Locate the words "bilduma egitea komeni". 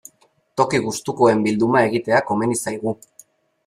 1.51-2.63